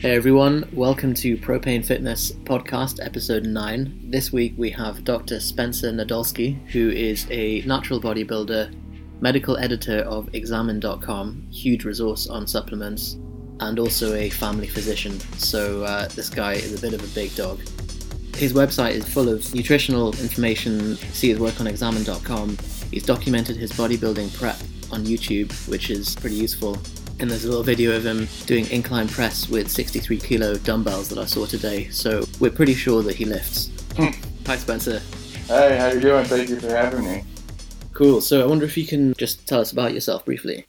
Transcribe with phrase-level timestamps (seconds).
[0.00, 4.08] Hey everyone, welcome to Propane Fitness Podcast, episode 9.
[4.08, 5.40] This week we have Dr.
[5.40, 8.74] Spencer Nadolsky, who is a natural bodybuilder,
[9.20, 13.18] medical editor of Examine.com, huge resource on supplements,
[13.60, 15.20] and also a family physician.
[15.36, 17.58] So uh, this guy is a bit of a big dog.
[18.34, 20.96] His website is full of nutritional information.
[21.12, 22.56] See his work on Examine.com.
[22.90, 24.56] He's documented his bodybuilding prep
[24.92, 26.78] on YouTube, which is pretty useful
[27.20, 31.18] and there's a little video of him doing incline press with 63 kilo dumbbells that
[31.18, 31.88] I saw today.
[31.90, 33.70] So we're pretty sure that he lifts.
[33.96, 34.08] Hmm.
[34.46, 35.00] Hi, Spencer.
[35.46, 36.24] Hey, how you doing?
[36.24, 37.24] Thank you for having me.
[37.92, 38.22] Cool.
[38.22, 40.66] So I wonder if you can just tell us about yourself briefly.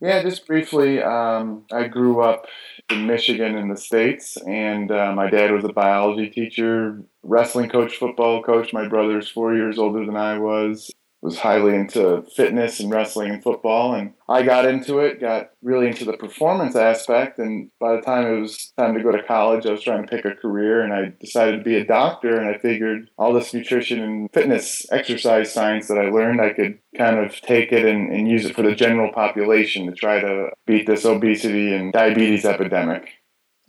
[0.00, 1.02] Yeah, just briefly.
[1.02, 2.46] Um, I grew up
[2.90, 7.96] in Michigan in the states, and uh, my dad was a biology teacher, wrestling coach,
[7.96, 8.72] football coach.
[8.72, 10.90] My brother's four years older than I was
[11.22, 15.88] was highly into fitness and wrestling and football and I got into it, got really
[15.88, 19.66] into the performance aspect and by the time it was time to go to college
[19.66, 22.48] I was trying to pick a career and I decided to be a doctor and
[22.48, 27.18] I figured all this nutrition and fitness exercise science that I learned I could kind
[27.18, 30.86] of take it and, and use it for the general population to try to beat
[30.86, 33.19] this obesity and diabetes epidemic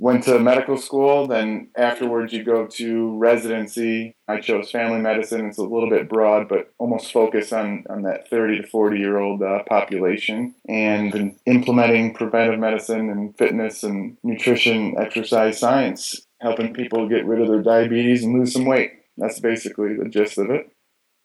[0.01, 1.27] went to medical school.
[1.27, 4.15] Then afterwards, you go to residency.
[4.27, 5.45] I chose family medicine.
[5.45, 9.19] It's a little bit broad, but almost focus on, on that 30 to 40 year
[9.19, 17.07] old uh, population and implementing preventive medicine and fitness and nutrition, exercise science, helping people
[17.07, 18.91] get rid of their diabetes and lose some weight.
[19.17, 20.71] That's basically the gist of it.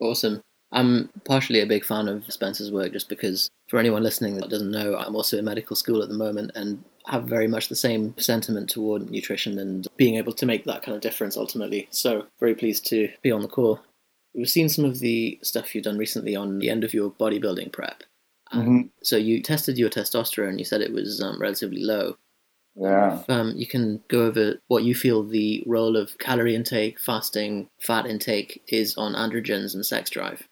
[0.00, 0.42] Awesome.
[0.72, 4.70] I'm partially a big fan of Spencer's work just because, for anyone listening that doesn't
[4.70, 8.14] know, I'm also in medical school at the moment and have very much the same
[8.18, 11.86] sentiment toward nutrition and being able to make that kind of difference ultimately.
[11.90, 13.80] So, very pleased to be on the call.
[14.34, 17.72] We've seen some of the stuff you've done recently on the end of your bodybuilding
[17.72, 18.02] prep.
[18.52, 18.88] Mm-hmm.
[19.02, 22.16] So, you tested your testosterone, you said it was um, relatively low.
[22.74, 23.22] Yeah.
[23.28, 28.04] Um, you can go over what you feel the role of calorie intake, fasting, fat
[28.04, 30.46] intake is on androgens and sex drive.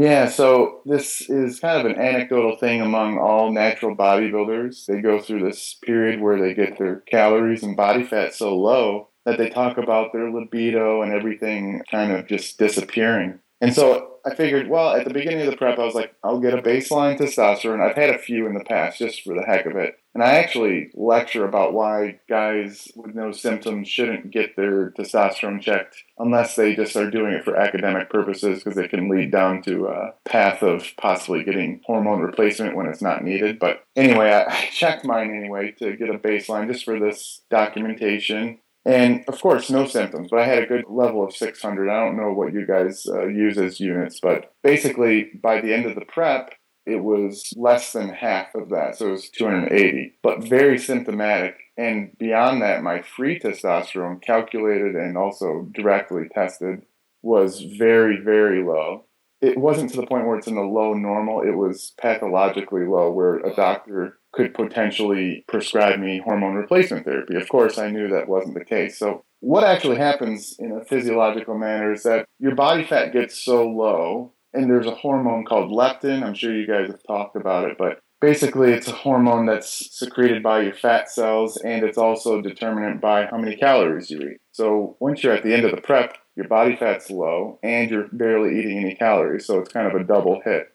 [0.00, 4.86] Yeah, so this is kind of an anecdotal thing among all natural bodybuilders.
[4.86, 9.10] They go through this period where they get their calories and body fat so low
[9.26, 13.40] that they talk about their libido and everything kind of just disappearing.
[13.60, 16.40] And so I figured, well, at the beginning of the prep, I was like, I'll
[16.40, 17.80] get a baseline testosterone.
[17.80, 19.96] I've had a few in the past just for the heck of it.
[20.14, 26.02] And I actually lecture about why guys with no symptoms shouldn't get their testosterone checked
[26.18, 29.86] unless they just are doing it for academic purposes because it can lead down to
[29.86, 33.58] a path of possibly getting hormone replacement when it's not needed.
[33.58, 38.58] But anyway, I checked mine anyway to get a baseline just for this documentation.
[38.84, 41.90] And of course, no symptoms, but I had a good level of 600.
[41.90, 45.86] I don't know what you guys uh, use as units, but basically by the end
[45.86, 46.54] of the prep,
[46.86, 48.96] it was less than half of that.
[48.96, 51.56] So it was 280, but very symptomatic.
[51.76, 56.82] And beyond that, my free testosterone, calculated and also directly tested,
[57.22, 59.04] was very, very low.
[59.40, 63.10] It wasn't to the point where it's in the low normal, it was pathologically low,
[63.10, 67.36] where a doctor could potentially prescribe me hormone replacement therapy.
[67.36, 68.98] Of course, I knew that wasn't the case.
[68.98, 73.66] So, what actually happens in a physiological manner is that your body fat gets so
[73.66, 76.22] low, and there's a hormone called leptin.
[76.22, 80.42] I'm sure you guys have talked about it, but basically, it's a hormone that's secreted
[80.42, 84.38] by your fat cells, and it's also determinant by how many calories you eat.
[84.52, 88.08] So, once you're at the end of the prep, your body fat's low, and you're
[88.12, 89.46] barely eating any calories.
[89.46, 90.72] So, it's kind of a double hit.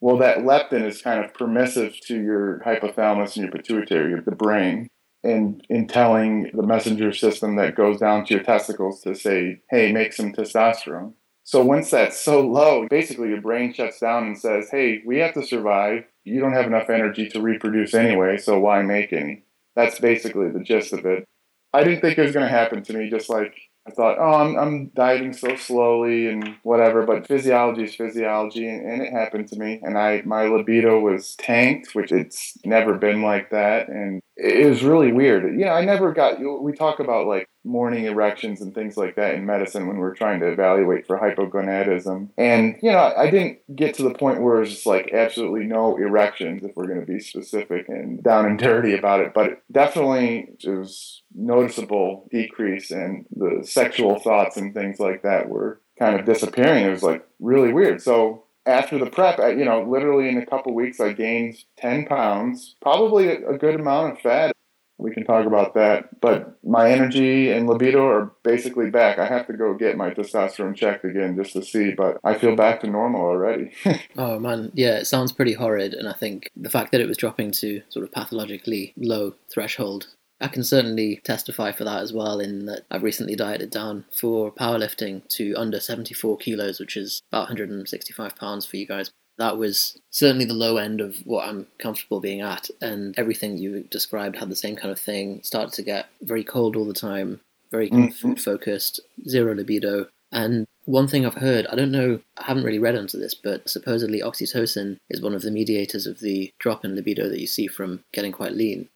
[0.00, 4.88] Well, that leptin is kind of permissive to your hypothalamus and your pituitary, the brain,
[5.22, 9.92] and in telling the messenger system that goes down to your testicles to say, hey,
[9.92, 11.12] make some testosterone.
[11.44, 15.34] So once that's so low, basically your brain shuts down and says, hey, we have
[15.34, 16.04] to survive.
[16.24, 19.44] You don't have enough energy to reproduce anyway, so why make any?
[19.76, 21.24] That's basically the gist of it.
[21.72, 23.54] I didn't think it was going to happen to me, just like
[23.86, 28.88] I thought, oh, I'm, I'm dieting so slowly and whatever, but physiology is physiology, and,
[28.88, 29.80] and, it happened to me.
[29.82, 34.84] And I my libido was tanked, which it's never been like that, and it was
[34.84, 35.42] really weird.
[35.58, 36.38] You know, I never got.
[36.62, 40.40] We talk about like morning erections and things like that in medicine when we're trying
[40.40, 44.72] to evaluate for hypogonadism, and you know, I didn't get to the point where it's
[44.72, 48.96] just like absolutely no erections, if we're going to be specific and down and dirty
[48.96, 49.32] about it.
[49.34, 55.80] But definitely, it was noticeable decrease in the sexual thoughts and things like that were
[55.98, 56.84] kind of disappearing.
[56.84, 58.02] It was like really weird.
[58.02, 62.76] So after the prep, you know, literally in a couple weeks, I gained 10 pounds,
[62.80, 64.54] probably a, good amount of fat.
[65.02, 66.20] We can talk about that.
[66.20, 69.18] But my energy and libido are basically back.
[69.18, 72.56] I have to go get my testosterone checked again just to see, but I feel
[72.56, 73.72] back to normal already.
[74.16, 74.70] oh, man.
[74.74, 75.94] Yeah, it sounds pretty horrid.
[75.94, 80.08] And I think the fact that it was dropping to sort of pathologically low threshold
[80.42, 84.50] I can certainly testify for that as well, in that I've recently dieted down for
[84.50, 89.12] powerlifting to under 74 kilos, which is about 165 pounds for you guys.
[89.42, 93.80] That was certainly the low end of what I'm comfortable being at, and everything you
[93.90, 95.40] described had the same kind of thing.
[95.42, 97.40] Started to get very cold all the time,
[97.72, 98.12] very mm-hmm.
[98.12, 100.06] food focused, zero libido.
[100.30, 103.68] And one thing I've heard, I don't know, I haven't really read into this, but
[103.68, 107.66] supposedly oxytocin is one of the mediators of the drop in libido that you see
[107.66, 108.90] from getting quite lean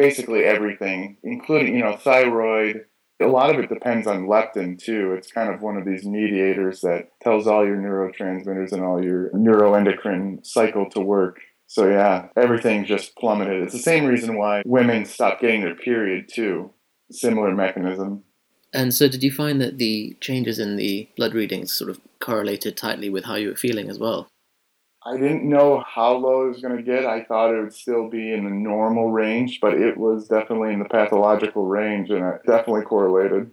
[0.00, 2.86] basically everything, including, you know, thyroid.
[3.20, 5.12] A lot of it depends on leptin too.
[5.12, 9.30] It's kind of one of these mediators that tells all your neurotransmitters and all your
[9.30, 11.38] neuroendocrine cycle to work.
[11.66, 13.62] So yeah, everything just plummeted.
[13.62, 16.72] It's the same reason why women stop getting their period too.
[17.12, 18.24] Similar mechanism.
[18.72, 22.76] And so, did you find that the changes in the blood readings sort of correlated
[22.76, 24.28] tightly with how you were feeling as well?
[25.04, 27.06] I didn't know how low it was going to get.
[27.06, 30.78] I thought it would still be in the normal range, but it was definitely in
[30.78, 33.50] the pathological range, and it definitely correlated.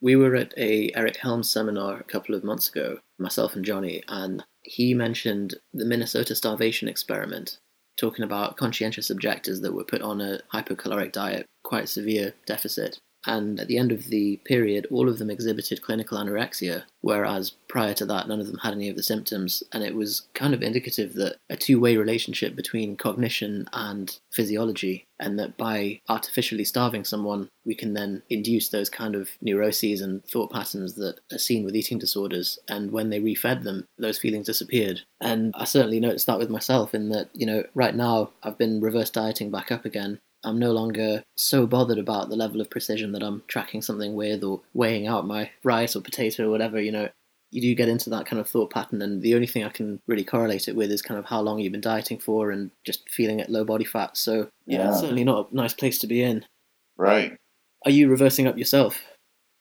[0.00, 4.02] We were at a Eric Helms seminar a couple of months ago, myself and Johnny,
[4.08, 7.58] and he mentioned the Minnesota starvation experiment,
[7.98, 12.98] talking about conscientious objectors that were put on a hypocaloric diet, quite severe deficit,
[13.28, 17.92] and at the end of the period, all of them exhibited clinical anorexia, whereas prior
[17.92, 19.62] to that, none of them had any of the symptoms.
[19.70, 25.04] And it was kind of indicative that a two way relationship between cognition and physiology,
[25.20, 30.24] and that by artificially starving someone, we can then induce those kind of neuroses and
[30.24, 32.58] thought patterns that are seen with eating disorders.
[32.66, 35.02] And when they refed them, those feelings disappeared.
[35.20, 38.80] And I certainly noticed that with myself, in that, you know, right now I've been
[38.80, 43.12] reverse dieting back up again I'm no longer so bothered about the level of precision
[43.12, 46.92] that I'm tracking something with or weighing out my rice or potato or whatever, you
[46.92, 47.08] know.
[47.50, 50.00] You do get into that kind of thought pattern, and the only thing I can
[50.06, 53.08] really correlate it with is kind of how long you've been dieting for and just
[53.08, 54.18] feeling at low body fat.
[54.18, 54.90] So, yeah, yeah.
[54.90, 56.44] it's certainly not a nice place to be in.
[56.98, 57.38] Right.
[57.86, 59.00] Are you reversing up yourself?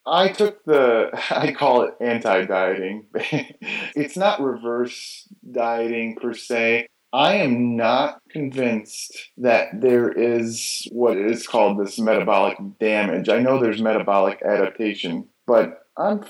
[0.06, 3.06] I took the, I call it anti dieting.
[3.14, 6.88] it's not reverse dieting per se.
[7.18, 13.28] I am not convinced that there is what is called this metabolic damage.
[13.28, 16.24] I know there's metabolic adaptation, but I'm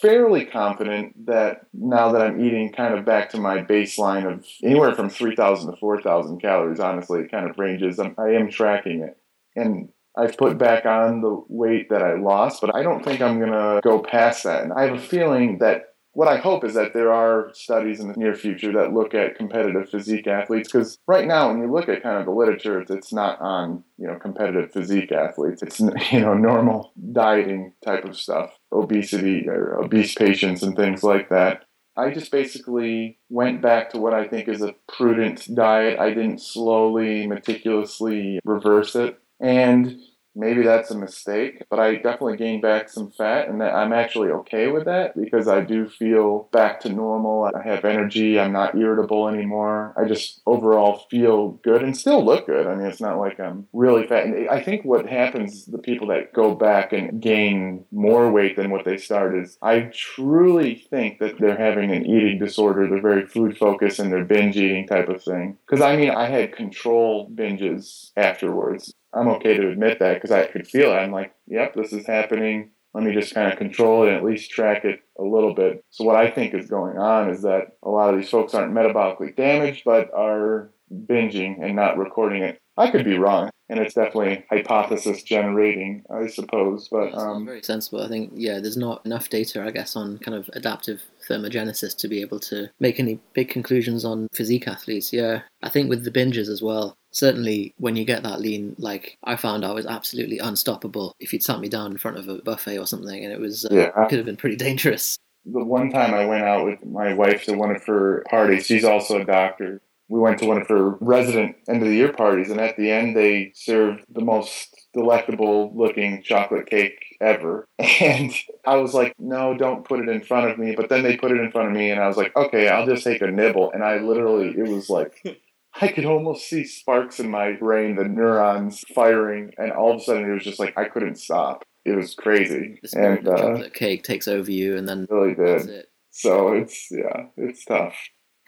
[0.00, 4.96] fairly confident that now that I'm eating kind of back to my baseline of anywhere
[4.96, 8.00] from 3,000 to 4,000 calories, honestly, it kind of ranges.
[8.00, 9.16] I'm, I am tracking it.
[9.54, 13.38] And I've put back on the weight that I lost, but I don't think I'm
[13.38, 14.64] going to go past that.
[14.64, 18.08] And I have a feeling that what I hope is that there are studies in
[18.08, 21.88] the near future that look at competitive physique athletes because right now when you look
[21.88, 25.62] at kind of the literature it's, it's not on you know competitive physique athletes.
[25.62, 25.80] It's
[26.12, 31.64] you know normal dieting type of stuff obesity or obese patients and things like that.
[31.96, 35.98] I just basically went back to what I think is a prudent diet.
[35.98, 39.18] I didn't slowly meticulously reverse it.
[39.40, 39.98] And
[40.34, 44.68] maybe that's a mistake, but I definitely gained back some fat and I'm actually okay
[44.68, 47.50] with that because I do feel back to normal.
[47.54, 48.38] I have energy.
[48.38, 49.94] I'm not irritable anymore.
[49.96, 52.66] I just overall feel good and still look good.
[52.66, 54.24] I mean, it's not like I'm really fat.
[54.24, 58.70] And I think what happens, the people that go back and gain more weight than
[58.70, 62.88] what they started, is I truly think that they're having an eating disorder.
[62.88, 65.58] They're very food focused and they're binge eating type of thing.
[65.66, 68.94] Because I mean, I had control binges afterwards.
[69.14, 70.96] I'm okay to admit that because I could feel it.
[70.96, 72.70] I'm like, yep, this is happening.
[72.94, 75.82] Let me just kind of control it and at least track it a little bit.
[75.90, 78.74] So what I think is going on is that a lot of these folks aren't
[78.74, 82.58] metabolically damaged, but are binging and not recording it.
[82.76, 86.88] I could be wrong, and it's definitely hypothesis generating, I suppose.
[86.90, 88.02] But um, very sensible.
[88.02, 92.08] I think yeah, there's not enough data, I guess, on kind of adaptive thermogenesis to
[92.08, 95.12] be able to make any big conclusions on physique athletes.
[95.12, 96.94] Yeah, I think with the binges as well.
[97.12, 101.14] Certainly, when you get that lean, like I found I was absolutely unstoppable.
[101.20, 103.64] If you'd sat me down in front of a buffet or something, and it was
[103.64, 104.08] uh, yeah.
[104.08, 105.18] could have been pretty dangerous.
[105.44, 108.84] The one time I went out with my wife to one of her parties, she's
[108.84, 112.50] also a doctor, we went to one of her resident end of the year parties,
[112.50, 117.66] and at the end, they served the most delectable looking chocolate cake ever.
[118.00, 118.32] And
[118.66, 120.74] I was like, no, don't put it in front of me.
[120.76, 122.86] But then they put it in front of me, and I was like, okay, I'll
[122.86, 123.72] just take a nibble.
[123.72, 125.14] And I literally, it was like,
[125.80, 130.04] I could almost see sparks in my brain, the neurons firing, and all of a
[130.04, 131.64] sudden it was just like I couldn't stop.
[131.84, 132.78] It was crazy.
[132.82, 135.68] The and uh, chocolate cake takes over you, and then really did.
[135.68, 135.90] It.
[136.10, 137.96] So it's yeah, it's tough.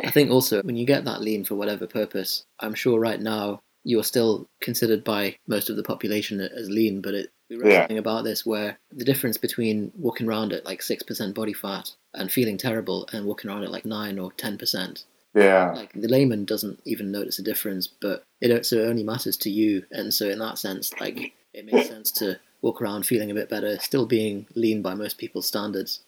[0.03, 3.63] I think also when you get that lean for whatever purpose, I'm sure right now
[3.85, 7.81] you're still considered by most of the population as lean, but it, we read yeah.
[7.83, 12.33] something about this where the difference between walking around at like 6% body fat and
[12.33, 15.05] feeling terrible and walking around at like 9 or 10%.
[15.35, 15.73] Yeah.
[15.73, 19.51] Like the layman doesn't even notice a difference, but it, so it only matters to
[19.51, 19.85] you.
[19.91, 23.49] And so in that sense, like it makes sense to walk around feeling a bit
[23.49, 26.01] better, still being lean by most people's standards.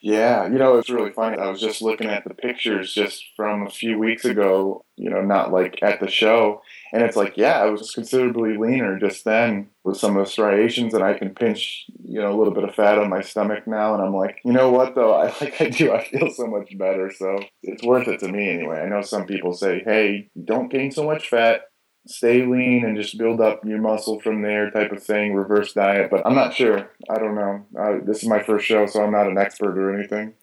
[0.00, 1.38] Yeah, you know, it's really funny.
[1.38, 5.22] I was just looking at the pictures just from a few weeks ago, you know,
[5.22, 6.62] not like at the show.
[6.92, 10.94] And it's like, yeah, I was considerably leaner just then with some of the striations,
[10.94, 13.94] and I can pinch, you know, a little bit of fat on my stomach now.
[13.94, 15.14] And I'm like, you know what, though?
[15.14, 15.92] I like I do.
[15.92, 17.10] I feel so much better.
[17.16, 18.80] So it's worth it to me anyway.
[18.80, 21.62] I know some people say, hey, don't gain so much fat
[22.06, 26.10] stay lean and just build up your muscle from there type of thing reverse diet
[26.10, 26.90] but i'm not sure.
[27.08, 27.66] I don't know.
[27.78, 30.34] Uh, this is my first show so i'm not an expert or anything.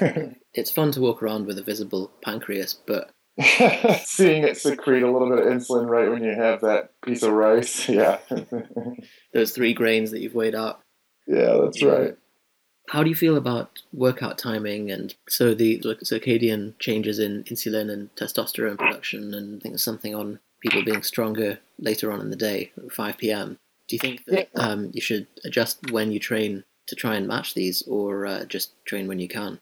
[0.58, 3.10] It's fun to walk around with a visible pancreas but
[4.04, 7.32] seeing it secrete a little bit of insulin right when you have that piece of
[7.32, 8.18] rice yeah.
[9.34, 10.80] Those three grains that you've weighed out.
[11.26, 12.16] Yeah that's right.
[12.88, 18.14] How do you feel about workout timing and so the circadian changes in insulin and
[18.16, 22.72] testosterone production and I think something on people being stronger later on in the day,
[22.90, 23.58] 5 p.m.
[23.88, 27.54] Do you think that um, you should adjust when you train to try and match
[27.54, 29.60] these, or uh, just train when you can?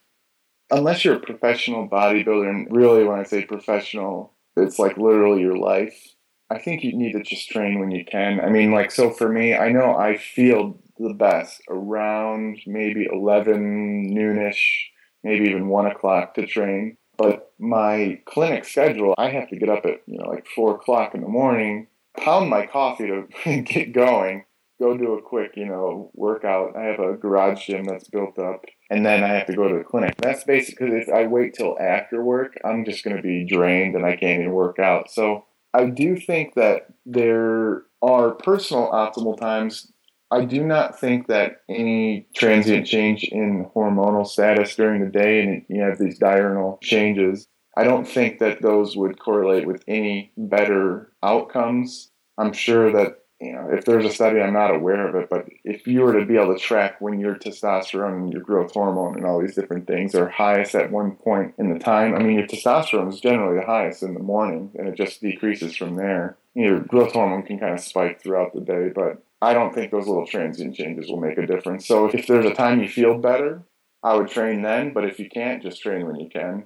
[0.70, 5.56] Unless you're a professional bodybuilder, and really when I say professional, it's like literally your
[5.56, 6.14] life.
[6.50, 8.40] I think you need to just train when you can.
[8.40, 14.14] I mean, like, so for me, I know I feel the best around maybe 11
[14.14, 14.84] noonish,
[15.22, 16.96] maybe even 1 o'clock to train.
[17.16, 21.14] But my clinic schedule, I have to get up at, you know, like four o'clock
[21.14, 23.26] in the morning, pound my coffee to
[23.62, 24.44] get going,
[24.80, 26.76] go do a quick, you know, workout.
[26.76, 29.78] I have a garage gym that's built up, and then I have to go to
[29.78, 30.16] the clinic.
[30.18, 34.04] That's basically if I wait till after work, I'm just going to be drained and
[34.04, 35.10] I can't even work out.
[35.10, 39.92] So I do think that there are personal optimal times
[40.30, 45.64] I do not think that any transient change in hormonal status during the day and
[45.68, 51.12] you have these diurnal changes, I don't think that those would correlate with any better
[51.22, 52.10] outcomes.
[52.38, 55.46] I'm sure that you know, if there's a study, I'm not aware of it, but
[55.64, 59.16] if you were to be able to track when your testosterone and your growth hormone
[59.16, 62.38] and all these different things are highest at one point in the time, I mean,
[62.38, 66.38] your testosterone is generally the highest in the morning and it just decreases from there.
[66.54, 70.06] Your growth hormone can kind of spike throughout the day, but I don't think those
[70.06, 71.86] little transient changes will make a difference.
[71.86, 73.62] So if there's a time you feel better,
[74.02, 76.64] I would train then, but if you can't, just train when you can.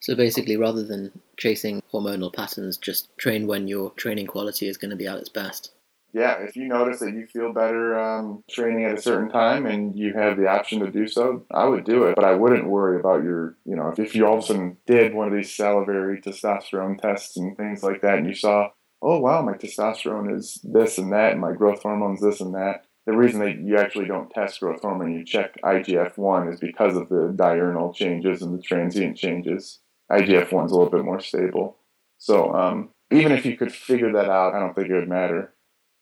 [0.00, 4.90] So basically, rather than chasing hormonal patterns, just train when your training quality is going
[4.90, 5.72] to be at its best.
[6.12, 9.96] Yeah, if you notice that you feel better um, training at a certain time and
[9.96, 12.16] you have the option to do so, I would do it.
[12.16, 14.78] But I wouldn't worry about your, you know, if, if you all of a sudden
[14.86, 18.70] did one of these salivary testosterone tests and things like that and you saw
[19.02, 22.84] oh wow, my testosterone is this and that, and my growth hormone's this and that.
[23.06, 26.96] The reason that you actually don't test growth hormone, you check IGF one, is because
[26.96, 29.80] of the diurnal changes and the transient changes.
[30.12, 31.78] IGF one's a little bit more stable.
[32.18, 35.54] So um, even if you could figure that out, I don't think it would matter.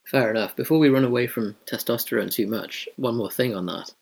[0.07, 0.57] Fair enough.
[0.57, 3.93] Before we run away from testosterone too much, one more thing on that.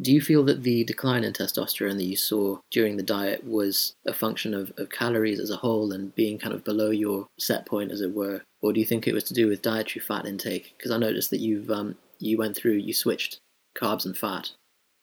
[0.00, 3.94] Do you feel that the decline in testosterone that you saw during the diet was
[4.06, 7.66] a function of, of calories as a whole and being kind of below your set
[7.66, 10.26] point, as it were, or do you think it was to do with dietary fat
[10.26, 10.74] intake?
[10.76, 13.38] Because I noticed that you've um, you went through, you switched
[13.76, 14.50] carbs and fat.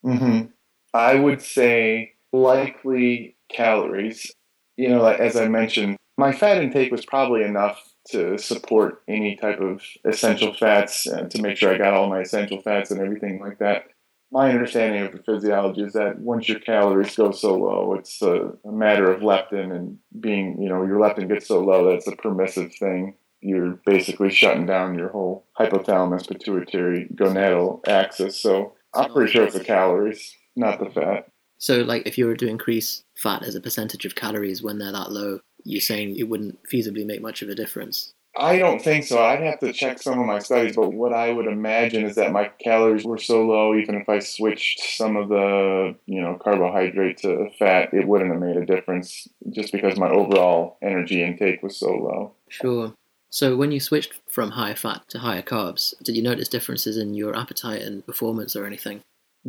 [0.03, 0.47] Mm-hmm.
[0.93, 4.31] I would say likely calories.
[4.75, 9.59] You know, as I mentioned, my fat intake was probably enough to support any type
[9.59, 13.39] of essential fats and to make sure I got all my essential fats and everything
[13.39, 13.85] like that
[14.31, 18.51] my understanding of the physiology is that once your calories go so low, it's a,
[18.63, 22.15] a, matter of leptin and being, you know, your leptin gets so low that's a
[22.15, 23.15] permissive thing.
[23.41, 28.39] You're basically shutting down your whole hypothalamus pituitary gonadal axis.
[28.39, 31.31] So I'm pretty sure it's the calories, not the fat.
[31.57, 34.93] So, like, if you were to increase fat as a percentage of calories when they're
[34.93, 38.13] that low, you're saying it wouldn't feasibly make much of a difference?
[38.39, 39.21] I don't think so.
[39.21, 42.31] I'd have to check some of my studies, but what I would imagine is that
[42.31, 47.17] my calories were so low, even if I switched some of the, you know, carbohydrate
[47.19, 51.77] to fat, it wouldn't have made a difference just because my overall energy intake was
[51.77, 52.33] so low.
[52.47, 52.93] Sure.
[53.29, 57.13] So when you switched from higher fat to higher carbs, did you notice differences in
[57.13, 59.01] your appetite and performance or anything?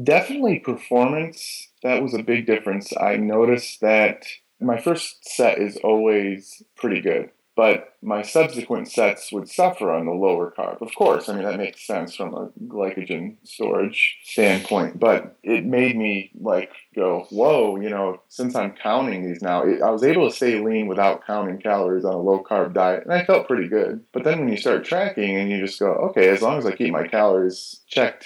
[0.03, 1.69] Definitely performance.
[1.83, 2.93] That was a big difference.
[2.97, 4.25] I noticed that
[4.61, 7.31] my first set is always pretty good
[7.61, 10.81] but my subsequent sets would suffer on the lower carb.
[10.81, 15.95] Of course, I mean, that makes sense from a glycogen storage standpoint, but it made
[15.95, 20.31] me like go, whoa, you know, since I'm counting these now, it, I was able
[20.31, 23.69] to stay lean without counting calories on a low carb diet, and I felt pretty
[23.69, 24.07] good.
[24.15, 26.75] But then when you start tracking and you just go, okay, as long as I
[26.75, 28.25] keep my calories checked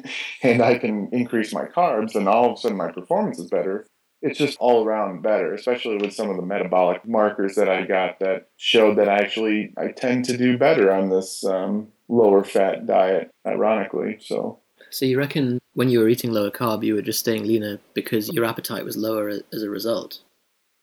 [0.44, 3.88] and I can increase my carbs, then all of a sudden my performance is better
[4.22, 8.18] it's just all around better, especially with some of the metabolic markers that I got
[8.20, 12.86] that showed that I actually I tend to do better on this um, lower fat
[12.86, 14.18] diet, ironically.
[14.20, 14.58] So,
[14.90, 18.32] so you reckon when you were eating lower carb, you were just staying leaner because
[18.32, 20.22] your appetite was lower as a result?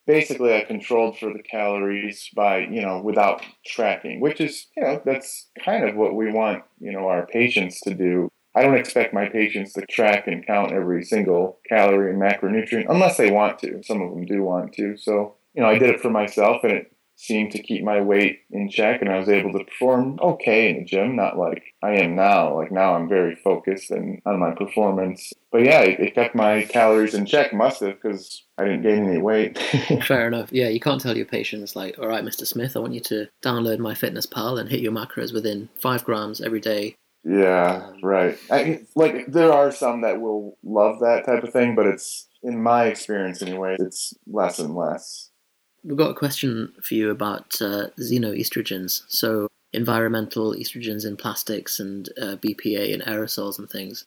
[0.06, 5.02] Basically, I controlled for the calories by, you know, without tracking, which is, you know,
[5.06, 8.30] that's kind of what we want, you know, our patients to do.
[8.56, 13.18] I don't expect my patients to track and count every single calorie and macronutrient unless
[13.18, 13.82] they want to.
[13.84, 14.96] Some of them do want to.
[14.98, 18.40] So, you know, I did it for myself and it seemed to keep my weight
[18.52, 21.92] in check and I was able to perform okay in the gym, not like I
[21.98, 22.56] am now.
[22.56, 25.32] Like now I'm very focused and on my performance.
[25.52, 29.08] But yeah, it, it kept my calories in check, must have, because I didn't gain
[29.08, 29.58] any weight.
[30.06, 30.52] Fair enough.
[30.52, 32.46] Yeah, you can't tell your patients like, all right, Mr.
[32.46, 36.60] Smith, I want you to download MyFitnessPal and hit your macros within five grams every
[36.60, 36.96] day.
[37.24, 38.38] Yeah, right.
[38.52, 42.62] I, like there are some that will love that type of thing, but it's in
[42.62, 45.30] my experience anyway, it's less and less.
[45.84, 49.04] We've got a question for you about uh, xenoestrogens.
[49.08, 54.06] So, environmental estrogens in plastics and uh, BPA in aerosols and things.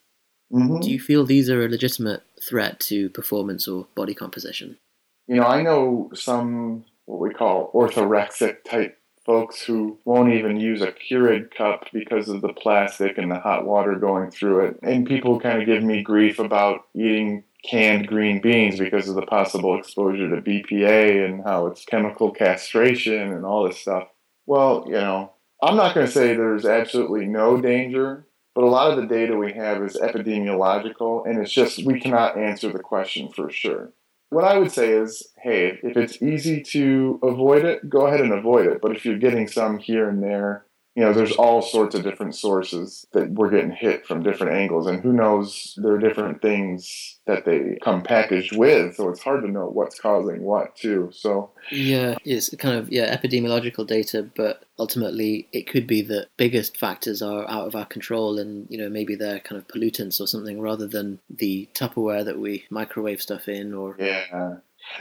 [0.53, 0.81] Mm-hmm.
[0.81, 4.79] Do you feel these are a legitimate threat to performance or body composition?
[5.27, 10.81] You know, I know some what we call orthorexic type folks who won't even use
[10.81, 14.79] a Keurig cup because of the plastic and the hot water going through it.
[14.83, 19.27] And people kind of give me grief about eating canned green beans because of the
[19.27, 24.09] possible exposure to BPA and how it's chemical castration and all this stuff.
[24.47, 28.93] Well, you know, I'm not going to say there's absolutely no danger, but a lot
[28.93, 33.31] of the data we have is epidemiological, and it's just we cannot answer the question
[33.33, 33.91] for sure.
[34.31, 38.33] What I would say is, hey, if it's easy to avoid it, go ahead and
[38.33, 38.81] avoid it.
[38.83, 40.66] But if you're getting some here and there,
[40.97, 44.87] you know, there's all sorts of different sources that we're getting hit from different angles,
[44.87, 49.43] and who knows, there are different things that they come packaged with, so it's hard
[49.43, 51.11] to know what's causing what too.
[51.13, 56.79] So yeah, it's kind of yeah epidemiological data, but ultimately it could be that biggest
[56.79, 60.27] factors are out of our control, and you know maybe they're kind of pollutants or
[60.27, 64.55] something, rather than the Tupperware that we microwave stuff in, or yeah, yeah.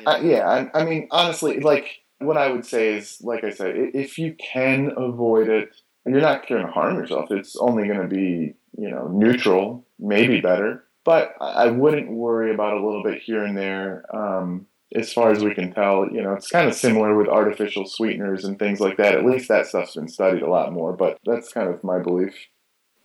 [0.05, 3.75] Uh, yeah I, I mean honestly, like what I would say is, like I said,
[3.75, 5.69] if you can avoid it
[6.05, 7.31] you're not going to harm yourself.
[7.31, 10.83] It's only going to be, you know, neutral, maybe better.
[11.03, 14.05] But I wouldn't worry about a little bit here and there.
[14.15, 17.85] Um, as far as we can tell, you know, it's kind of similar with artificial
[17.85, 19.15] sweeteners and things like that.
[19.15, 22.33] At least that stuff's been studied a lot more, but that's kind of my belief.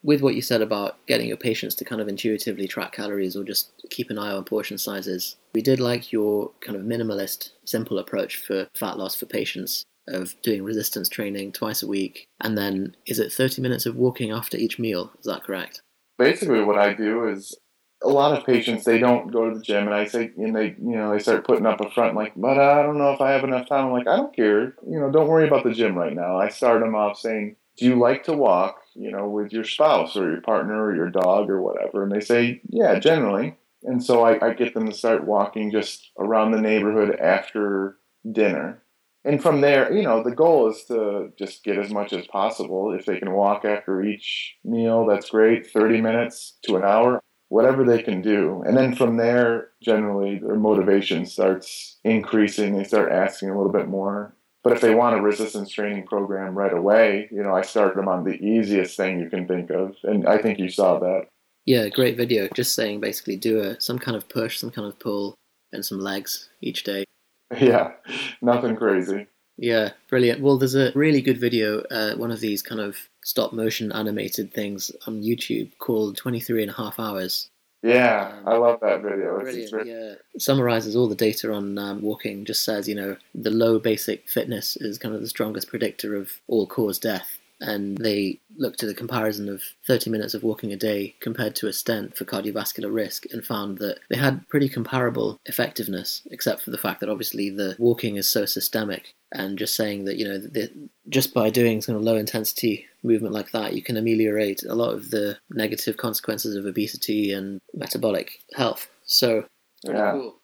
[0.02, 3.44] With what you said about getting your patients to kind of intuitively track calories or
[3.44, 7.98] just keep an eye on portion sizes, we did like your kind of minimalist, simple
[7.98, 12.96] approach for fat loss for patients of doing resistance training twice a week, and then
[13.07, 15.12] is it 30 minutes of walking after each meal?
[15.18, 15.83] Is that correct?
[16.18, 17.57] Basically, what I do is
[18.03, 20.77] a lot of patients they don't go to the gym, and I say, and they
[20.81, 23.31] you know they start putting up a front like, but I don't know if I
[23.33, 23.87] have enough time.
[23.87, 26.38] I'm like, I don't care, you know, don't worry about the gym right now.
[26.38, 30.16] I start them off saying, do you like to walk, you know, with your spouse
[30.16, 32.03] or your partner or your dog or whatever?
[32.03, 33.57] And they say, yeah, generally.
[33.83, 37.96] And so I, I get them to start walking just around the neighborhood after
[38.31, 38.83] dinner
[39.24, 42.92] and from there, you know, the goal is to just get as much as possible.
[42.92, 45.66] If they can walk after each meal, that's great.
[45.66, 48.62] 30 minutes to an hour, whatever they can do.
[48.66, 52.76] And then from there, generally, their motivation starts increasing.
[52.76, 54.35] They start asking a little bit more.
[54.62, 58.09] But if they want a resistance training program right away, you know, I started them
[58.09, 59.96] on the easiest thing you can think of.
[60.02, 61.26] And I think you saw that.
[61.66, 62.48] Yeah, great video.
[62.54, 65.35] Just saying basically do a some kind of push, some kind of pull,
[65.72, 67.04] and some legs each day.
[67.60, 67.92] Yeah,
[68.40, 69.26] nothing crazy.
[69.56, 70.40] Yeah, brilliant.
[70.40, 74.54] Well, there's a really good video, uh, one of these kind of stop motion animated
[74.54, 77.50] things on YouTube called 23 and a half hours.
[77.82, 79.38] Yeah, um, I love that video.
[79.40, 80.14] It's brilliant, yeah.
[80.34, 84.28] It summarizes all the data on um, walking, just says, you know, the low basic
[84.28, 88.88] fitness is kind of the strongest predictor of all cause death and they looked at
[88.88, 92.92] the comparison of 30 minutes of walking a day compared to a stent for cardiovascular
[92.92, 97.51] risk and found that they had pretty comparable effectiveness, except for the fact that obviously
[97.51, 99.14] the walking is so systemic.
[99.33, 100.70] And just saying that, you know, the,
[101.09, 104.92] just by doing sort of low intensity movement like that, you can ameliorate a lot
[104.92, 108.88] of the negative consequences of obesity and metabolic health.
[109.05, 109.44] So,
[109.85, 110.12] yeah.
[110.12, 110.37] Cool.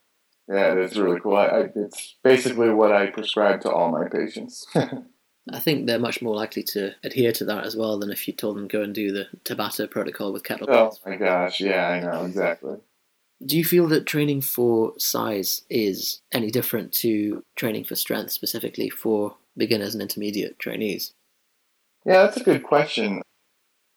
[0.49, 1.37] Yeah, it's really cool.
[1.37, 4.65] I, I, it's basically what I prescribe to all my patients.
[5.53, 8.35] I think they're much more likely to adhere to that as well than if you
[8.35, 10.99] told them go and do the Tabata protocol with kettlebells.
[11.05, 12.79] Oh my gosh, yeah, I know exactly.
[13.45, 18.89] Do you feel that training for size is any different to training for strength specifically
[18.89, 21.13] for beginners and intermediate trainees?
[22.05, 23.23] Yeah, that's a good question.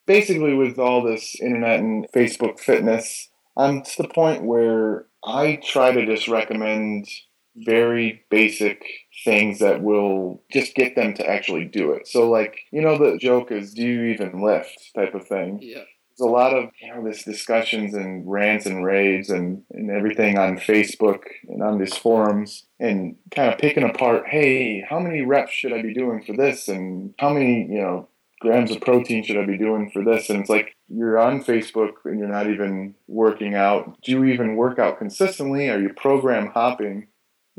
[0.06, 5.92] Basically, with all this internet and Facebook fitness, I'm to the point where I try
[5.92, 7.08] to just recommend
[7.56, 8.84] very basic
[9.24, 12.08] things that will just get them to actually do it.
[12.08, 15.60] So, like, you know, the joke is, do you even lift type of thing.
[15.62, 15.84] Yeah.
[16.10, 20.38] There's a lot of, you know, this discussions and rants and raves and, and everything
[20.38, 25.54] on Facebook and on these forums and kind of picking apart, hey, how many reps
[25.54, 26.68] should I be doing for this?
[26.68, 28.10] And how many, you know,
[28.42, 30.30] grams of protein should I be doing for this?
[30.30, 34.02] And it's like you're on Facebook and you're not even working out.
[34.02, 35.70] Do you even work out consistently?
[35.70, 37.08] Are you program hopping?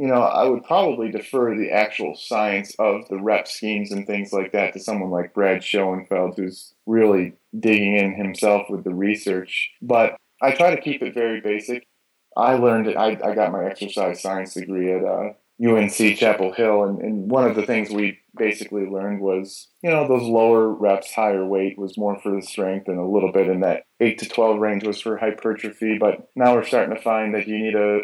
[0.00, 4.32] You know, I would probably defer the actual science of the rep schemes and things
[4.32, 9.70] like that to someone like Brad Schoenfeld, who's really digging in himself with the research.
[9.82, 11.86] But I try to keep it very basic.
[12.34, 12.96] I learned it.
[12.96, 17.46] I, I got my exercise science degree at uh, UNC Chapel Hill, and, and one
[17.46, 21.98] of the things we basically learned was, you know, those lower reps, higher weight was
[21.98, 24.98] more for the strength, and a little bit in that eight to twelve range was
[25.02, 25.98] for hypertrophy.
[25.98, 28.00] But now we're starting to find that you need a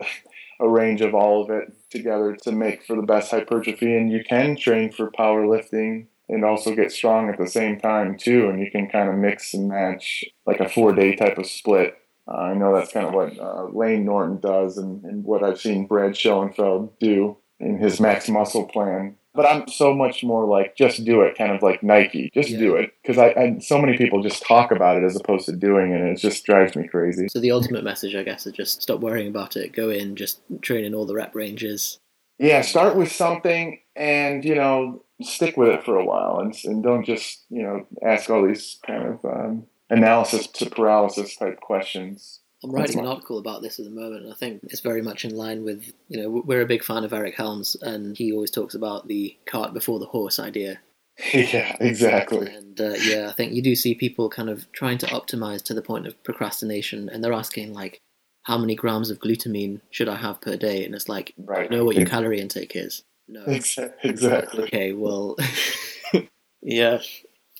[0.60, 4.22] a range of all of it together to make for the best hypertrophy, and you
[4.24, 8.70] can train for powerlifting and also get strong at the same time too, and you
[8.70, 11.96] can kind of mix and match like a four day type of split.
[12.28, 15.60] Uh, I know that's kind of what uh, Layne Norton does, and, and what I've
[15.60, 19.16] seen Brad Schoenfeld do in his max muscle plan.
[19.36, 22.58] But I'm so much more like just do it, kind of like Nike, just Yeah.
[22.58, 25.52] do it, because I, I so many people just talk about it as opposed to
[25.52, 27.28] doing it, and it just drives me crazy.
[27.28, 29.72] So the ultimate message, I guess, is just stop worrying about it.
[29.72, 31.98] Go in, just train in all the rep ranges.
[32.38, 36.82] Yeah, start with something, and you know, stick with it for a while, and and
[36.82, 42.40] don't just you know ask all these kind of um, analysis to paralysis type questions.
[42.64, 45.24] I'm writing an article about this at the moment, and I think it's very much
[45.24, 48.50] in line with, you know, we're a big fan of Eric Helms, and he always
[48.50, 50.80] talks about the cart before the horse idea.
[51.34, 52.48] yeah, exactly.
[52.48, 55.74] And uh, yeah, I think you do see people kind of trying to optimize to
[55.74, 58.00] the point of procrastination, and they're asking, like,
[58.44, 60.84] how many grams of glutamine should I have per day?
[60.84, 61.70] And it's like, Right.
[61.70, 63.02] know what your calorie intake is.
[63.28, 63.44] No.
[63.46, 64.64] Exactly.
[64.64, 65.36] Okay, well,
[66.62, 67.00] yeah.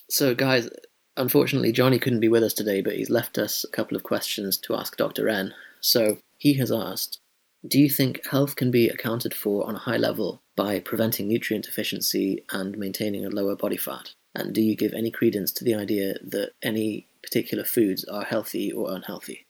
[0.09, 0.69] So, guys,
[1.17, 4.57] unfortunately, Johnny couldn't be with us today, but he's left us a couple of questions
[4.59, 5.27] to ask Dr.
[5.27, 5.53] N.
[5.81, 7.19] So, he has asked
[7.67, 11.65] Do you think health can be accounted for on a high level by preventing nutrient
[11.65, 14.13] deficiency and maintaining a lower body fat?
[14.35, 18.71] And do you give any credence to the idea that any particular foods are healthy
[18.71, 19.47] or unhealthy?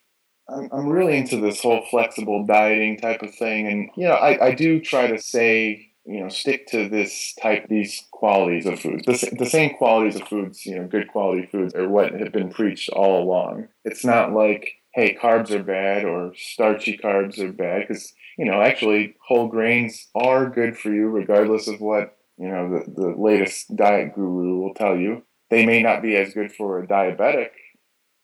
[0.49, 3.67] I'm, really into this whole flexible dieting type of thing.
[3.67, 7.67] And, you know, I, I do try to say, you know, stick to this type,
[7.67, 9.05] these qualities of foods.
[9.05, 12.49] The, the same qualities of foods, you know, good quality foods are what have been
[12.49, 13.67] preached all along.
[13.83, 18.61] It's not like, hey, carbs are bad or starchy carbs are bad because, you know,
[18.61, 23.75] actually whole grains are good for you regardless of what, you know, the, the latest
[23.75, 25.23] diet guru will tell you.
[25.49, 27.49] They may not be as good for a diabetic,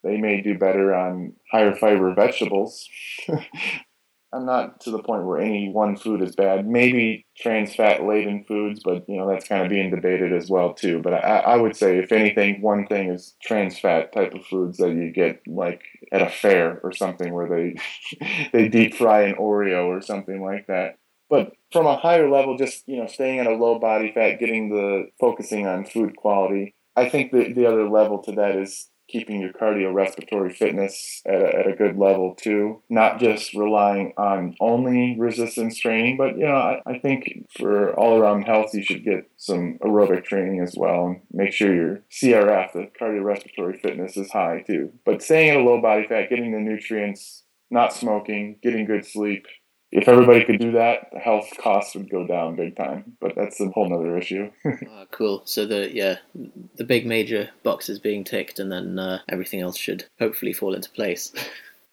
[0.04, 2.88] they may do better on higher fiber vegetables.
[4.34, 6.68] I'm not to the point where any one food is bad.
[6.68, 10.74] Maybe trans fat laden foods, but you know that's kind of being debated as well
[10.74, 11.00] too.
[11.02, 14.78] But I, I would say if anything, one thing is trans fat type of foods
[14.80, 17.76] that you get like at a fair or something where they
[18.54, 20.98] they deep fry an Oreo or something like that.
[21.30, 24.70] But from a higher level, just you know, staying at a low body fat, getting
[24.70, 26.76] the focusing on food quality.
[26.96, 31.60] I think the the other level to that is keeping your cardiorespiratory fitness at a,
[31.60, 32.82] at a good level too.
[32.90, 38.18] Not just relying on only resistance training, but you know, I, I think for all
[38.18, 42.74] around health, you should get some aerobic training as well and make sure your CRF,
[42.74, 44.92] the cardiorespiratory fitness, is high too.
[45.06, 49.46] But staying at a low body fat, getting the nutrients, not smoking, getting good sleep.
[49.96, 53.16] If everybody could do that, health costs would go down big time.
[53.22, 54.50] But that's a whole other issue.
[54.90, 55.44] Ah, cool.
[55.46, 56.16] So the yeah,
[56.78, 60.90] the big major boxes being ticked, and then uh, everything else should hopefully fall into
[60.90, 61.32] place.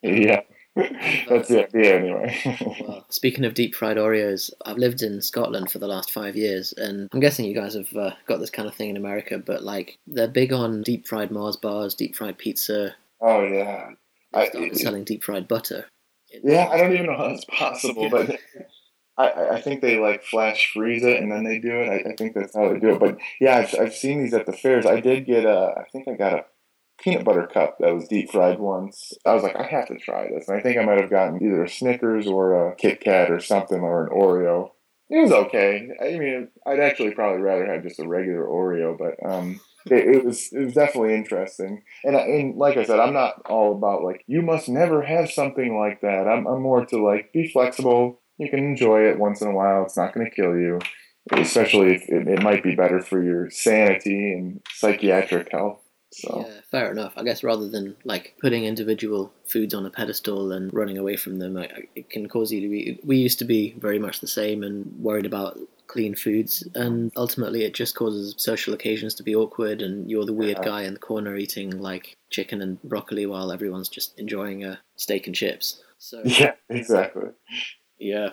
[0.03, 0.41] yeah.
[0.77, 2.39] That's the idea anyway.
[2.81, 6.73] well, speaking of deep fried Oreos, I've lived in Scotland for the last five years,
[6.77, 9.37] and I'm guessing you guys have uh, got this kind of thing in America.
[9.39, 12.95] But like, they're big on deep fried Mars bars, deep fried pizza.
[13.21, 13.91] oh yeah.
[14.33, 15.87] I- selling deep fried butter.
[16.43, 18.39] Yeah, I don't even know how that's possible, but
[19.19, 21.89] I, I think they like flash freeze it and then they do it.
[21.89, 23.01] I, I think that's how they do it.
[23.01, 24.87] But yeah, I've, I've seen these at the fairs.
[24.87, 26.45] I did get a, I think I got a
[27.01, 29.13] peanut butter cup that was deep fried once.
[29.27, 30.49] I was like, I have to try this.
[30.49, 33.41] And I think I might have gotten either a Snickers or a Kit Kat or
[33.41, 34.71] something or an Oreo.
[35.09, 35.89] It was okay.
[36.01, 40.25] I mean, I'd actually probably rather have just a regular Oreo, but um, it, it
[40.25, 41.83] was it was definitely interesting.
[42.05, 45.79] And, and like I said, I'm not all about like you must never have something
[45.79, 46.29] like that.
[46.29, 48.21] I'm I'm more to like be flexible.
[48.39, 49.85] You can enjoy it once in a while.
[49.85, 50.79] It's not going to kill you,
[51.33, 55.81] especially if it, it might be better for your sanity and psychiatric health.
[56.13, 57.13] So Yeah, fair enough.
[57.17, 61.39] I guess rather than like putting individual foods on a pedestal and running away from
[61.39, 62.99] them, I, I- it can cause you to be.
[63.05, 67.65] We used to be very much the same and worried about clean foods, and ultimately
[67.65, 70.65] it just causes social occasions to be awkward, and you're the weird Yeah.
[70.65, 75.27] guy in the corner eating like chicken and broccoli while everyone's just enjoying a steak
[75.27, 75.83] and chips.
[75.99, 77.31] So yeah, exactly.
[77.99, 78.31] yeah.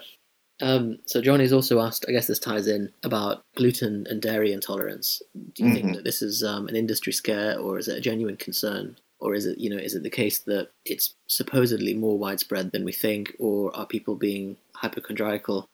[0.62, 5.22] Um, so Johnny's also asked, I guess this ties in about gluten and dairy intolerance.
[5.54, 5.96] Do you think Mhm.
[5.96, 9.46] that this is um, an industry scare, or is it a genuine concern, or is
[9.46, 13.36] it, you know, is it the case that it's supposedly more widespread than we think,
[13.40, 15.66] or are people being hypochondriacal?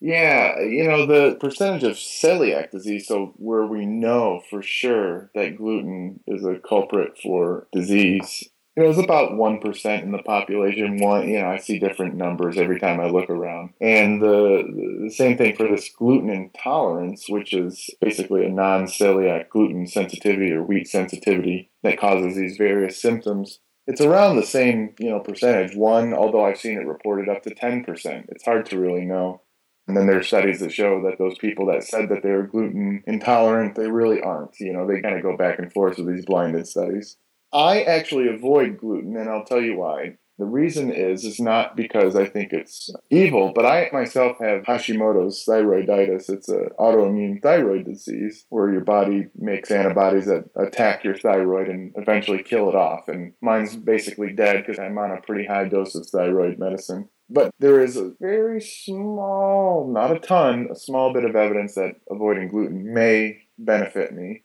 [0.00, 5.56] Yeah, you know, the percentage of celiac disease, so where we know for sure that
[5.56, 10.98] gluten is a culprit for disease, you know, it's about 1% in the population.
[10.98, 13.74] One, you know, I see different numbers every time I look around.
[13.82, 19.50] And the, the same thing for this gluten intolerance, which is basically a non celiac
[19.50, 23.60] gluten sensitivity or wheat sensitivity that causes these various symptoms.
[23.86, 25.76] It's around the same, you know, percentage.
[25.76, 28.24] One, although I've seen it reported up to 10%.
[28.28, 29.42] It's hard to really know.
[29.86, 32.46] And then there are studies that show that those people that said that they were
[32.46, 34.58] gluten intolerant, they really aren't.
[34.60, 37.18] You know, they kind of go back and forth with these blinded studies.
[37.52, 40.16] I actually avoid gluten, and I'll tell you why.
[40.38, 45.44] The reason is is not because I think it's evil, but I myself have Hashimoto's
[45.46, 46.30] thyroiditis.
[46.30, 51.92] It's an autoimmune thyroid disease where your body makes antibodies that attack your thyroid and
[51.96, 53.08] eventually kill it off.
[53.08, 57.08] And mine's basically dead because I'm on a pretty high dose of thyroid medicine.
[57.28, 61.96] But there is a very small, not a ton, a small bit of evidence that
[62.10, 64.44] avoiding gluten may benefit me.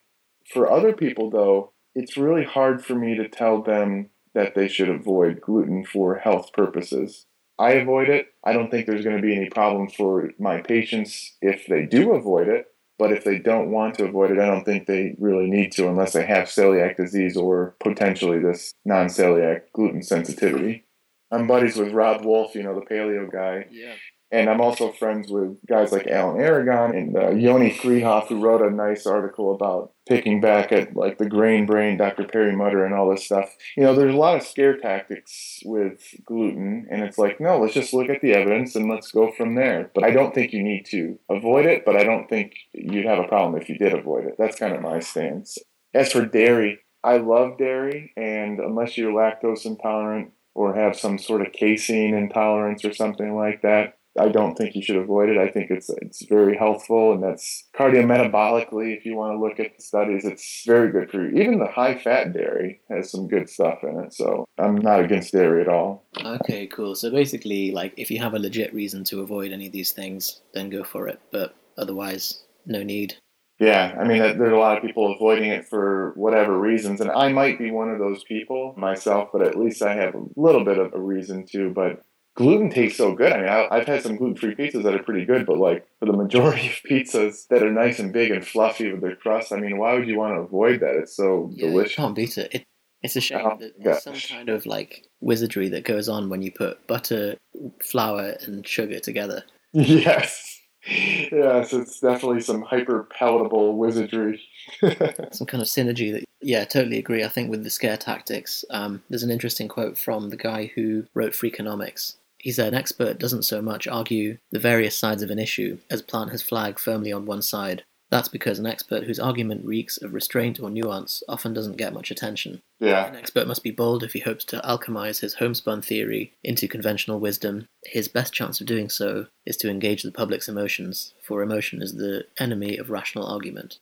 [0.53, 4.87] For other people, though, it's really hard for me to tell them that they should
[4.87, 7.25] avoid gluten for health purposes.
[7.57, 8.27] I avoid it.
[8.43, 12.13] I don't think there's going to be any problem for my patients if they do
[12.13, 12.67] avoid it.
[12.99, 15.87] But if they don't want to avoid it, I don't think they really need to
[15.87, 20.85] unless they have celiac disease or potentially this non celiac gluten sensitivity.
[21.31, 23.65] I'm buddies with Robb Wolf, you know, the paleo guy.
[23.71, 23.95] Yeah.
[24.29, 28.61] And I'm also friends with guys like Alan Aragon and uh, Yoni Freedhoff, who wrote
[28.61, 32.25] a nice article about picking back at like the grain brain, Dr.
[32.25, 33.55] Perlmutter, and all this stuff.
[33.77, 37.73] You know, there's a lot of scare tactics with gluten, and it's like, no, let's
[37.73, 39.91] just look at the evidence and let's go from there.
[39.95, 43.19] But I don't think you need to avoid it, but I don't think you'd have
[43.19, 44.35] a problem if you did avoid it.
[44.37, 45.57] That's kind of my stance.
[45.93, 51.41] As for dairy, I love dairy, and unless you're lactose intolerant or have some sort
[51.41, 55.37] of casein intolerance or something like that, I don't think you should avoid it.
[55.37, 58.97] I think it's it's very healthful, and that's cardiometabolically.
[58.97, 61.41] If you want to look at the studies, it's very good for you.
[61.41, 64.13] Even the high fat dairy has some good stuff in it.
[64.13, 66.05] So I'm not against dairy at all.
[66.23, 66.95] Okay, cool.
[66.95, 70.41] So basically, like, if you have a legit reason to avoid any of these things,
[70.53, 71.19] then go for it.
[71.31, 73.15] But otherwise, no need.
[73.59, 77.29] Yeah, I mean, there's a lot of people avoiding it for whatever reasons, and I
[77.29, 80.77] might be one of those people myself, but at least I have a little bit
[80.77, 81.71] of a reason to.
[81.71, 82.03] But
[82.37, 83.33] gluten tastes so good.
[83.33, 86.05] I mean, I, I've had some gluten-free pizzas that are pretty good, but like for
[86.05, 89.57] the majority of pizzas that are nice and big and fluffy with their crust, I
[89.59, 90.95] mean, why would you want to avoid that?
[90.95, 91.95] It's so Yeah, delicious.
[91.95, 92.53] can't beat it.
[92.53, 92.63] it
[93.03, 96.41] it's a shame Oh, that there's some kind of like wizardry that goes on when
[96.41, 97.35] you put butter,
[97.83, 99.43] flour, and sugar together.
[99.73, 100.53] Yes.
[100.89, 104.41] Yes, it's definitely some hyper palatable wizardry.
[105.31, 107.23] Some kind of synergy that, yeah, totally agree.
[107.25, 111.05] I think with the scare tactics, um, there's an interesting quote from the guy who
[111.13, 112.15] wrote Freakonomics.
[112.47, 116.01] He said, An expert doesn't so much argue the various sides of an issue as
[116.01, 117.83] plant his flag firmly on one side.
[118.09, 122.09] That's because an expert whose argument reeks of restraint or nuance often doesn't get much
[122.09, 122.61] attention.
[122.79, 123.05] yeah.
[123.05, 127.19] An expert must be bold if he hopes to alchemize his homespun theory into conventional
[127.19, 127.67] wisdom.
[127.83, 131.95] His best chance of doing so is to engage the public's emotions, for emotion is
[131.95, 133.79] the enemy of rational argument.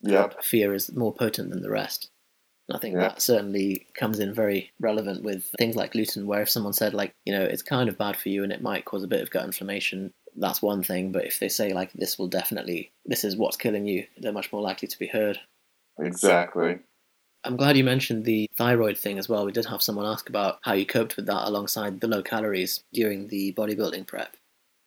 [0.00, 0.42] Yep.
[0.42, 2.10] Fear is more potent than the rest.
[2.68, 3.00] And I think Yeah.
[3.00, 7.12] that certainly comes in very relevant with things like gluten, where if someone said, like,
[7.24, 9.30] you know, it's kind of bad for you and it might cause a bit of
[9.30, 11.10] gut inflammation, that's one thing.
[11.10, 14.52] But if they say, like, this will definitely, this is what's killing you, they're much
[14.52, 15.40] more likely to be heard.
[15.98, 16.80] Exactly.
[17.44, 19.46] I'm glad you mentioned the thyroid thing as well.
[19.46, 22.82] We did have someone ask about how you coped with that alongside the low calories
[22.92, 24.36] during the bodybuilding prep.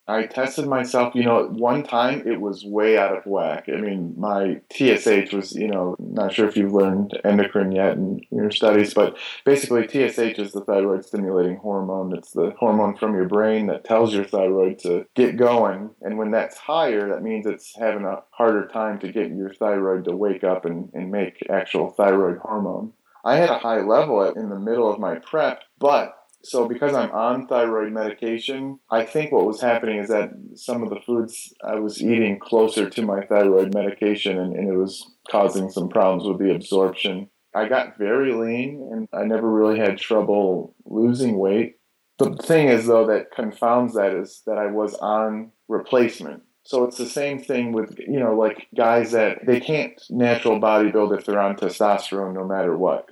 [0.08, 3.70] I tested myself, you know, at one time it was way out of whack.
[3.70, 8.22] I mean, my TSH was, you know, not sure if you've learned endocrine yet in
[8.32, 12.16] your studies, but basically TSH is the thyroid stimulating hormone.
[12.18, 15.92] It's the hormone from your brain that tells your thyroid to get going.
[16.02, 20.06] And when that's higher, that means it's having a harder time to get your thyroid
[20.06, 22.94] to wake up and, and make actual thyroid hormone.
[23.24, 27.12] I had a high level in the middle of my prep, but so because I'm
[27.12, 31.76] on thyroid medication, I think what was happening is that some of the foods I
[31.76, 36.40] was eating closer to my thyroid medication and, and it was causing some problems with
[36.40, 37.30] the absorption.
[37.54, 41.76] I got very lean and I never really had trouble losing weight.
[42.18, 46.44] The thing is, though, that confounds that is that I was on replacement.
[46.64, 51.18] So it's the same thing with, you know, like guys that they can't natural bodybuild
[51.18, 53.08] if they're on testosterone no matter what.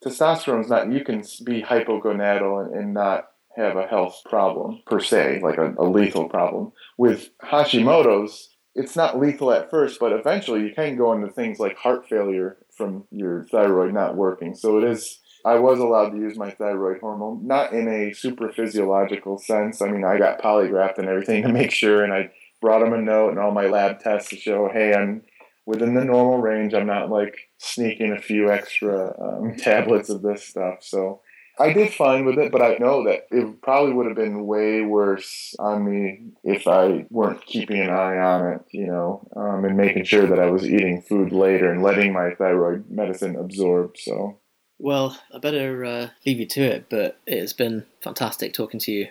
[0.00, 5.00] Because is not, you can be hypogonadal and, and not have a health problem per
[5.00, 6.72] se, like a, a lethal problem.
[6.96, 11.76] With Hashimoto's, it's not lethal at first, but eventually you can go into things like
[11.76, 14.54] heart failure from your thyroid not working.
[14.54, 15.18] So it is.
[15.44, 19.80] I was allowed to use my thyroid hormone, not in a super physiological sense.
[19.80, 22.98] I mean, I got polygraphed and everything to make sure, and I brought them a
[22.98, 25.22] note and all my lab tests to show, hey, I'm
[25.66, 26.74] within the normal range.
[26.74, 30.78] I'm not like sneaking a few extra um, tablets of this stuff.
[30.80, 31.20] So
[31.58, 34.80] I did fine with it, but I know that it probably would have been way
[34.80, 39.76] worse on me if I weren't keeping an eye on it, you know, um, and
[39.76, 43.98] making sure that I was eating food later and letting my thyroid medicine absorb.
[43.98, 44.38] So,
[44.78, 49.08] well, I better uh, leave you to it, but it's been fantastic talking to you.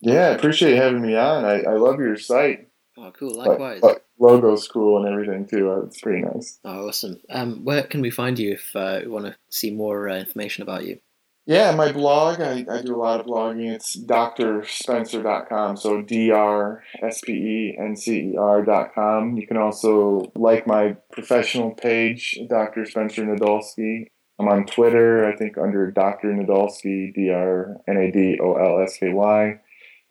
[0.00, 1.44] Yeah, I appreciate having me on.
[1.44, 2.68] I, I love your site.
[2.96, 3.34] Oh, cool.
[3.34, 3.80] Likewise.
[3.80, 5.82] But, but logo's cool and everything too.
[5.86, 6.58] It's pretty nice.
[6.64, 7.20] Oh, awesome.
[7.28, 10.62] Um, where can we find you if uh, we want to see more uh, information
[10.62, 11.00] about you?
[11.44, 13.72] Yeah, my blog, I, I do a lot of blogging.
[13.72, 15.76] It's drspencer.com.
[15.76, 19.36] So D R S P E N C E R.com.
[19.36, 22.86] You can also like my professional page, Dr.
[22.86, 24.06] Spencer Nadolsky.
[24.38, 26.28] I'm on Twitter, I think under Dr.
[26.28, 29.60] Nadolsky, D R N A D O L S K Y.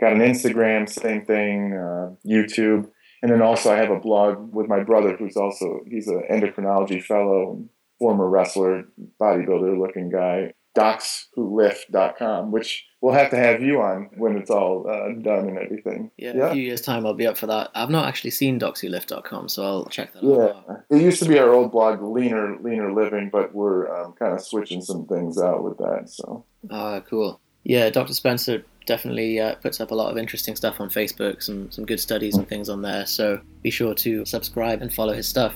[0.01, 2.89] Got an Instagram, same thing, uh, YouTube.
[3.21, 7.03] And then also I have a blog with my brother who's also, he's an endocrinology
[7.03, 7.63] fellow,
[7.99, 8.85] former wrestler,
[9.19, 15.11] bodybuilder looking guy docswholift.com, which we'll have to have you on when it's all uh,
[15.21, 16.11] done and everything.
[16.17, 17.71] Yeah, yeah, a few years' time I'll be up for that.
[17.75, 20.73] I've not actually seen docswholift.com, so I'll check that yeah.
[20.73, 20.83] out.
[20.89, 24.41] It used to be our old blog, Leaner Leaner Living, but we're um, kind of
[24.41, 26.09] switching some things out with that.
[26.09, 26.45] So.
[26.69, 27.40] Ah, cool.
[27.63, 28.13] Yeah, Dr.
[28.13, 31.99] Spencer definitely uh, puts up a lot of interesting stuff on Facebook, some some good
[31.99, 33.05] studies and things on there.
[33.05, 35.55] So be sure to subscribe and follow his stuff.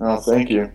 [0.00, 0.70] Oh, thank you.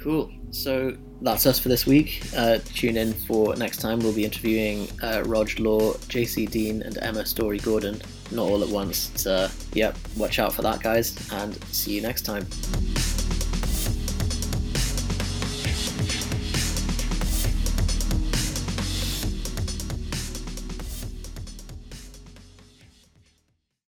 [0.00, 0.30] Cool.
[0.50, 2.22] So that's us for this week.
[2.36, 3.98] Uh, tune in for next time.
[3.98, 8.00] We'll be interviewing uh, Rog Law, JC Deen, and Emma Storey Gordon.
[8.30, 9.10] Not all at once.
[9.16, 12.46] So, yep, watch out for that, guys, and see you next time.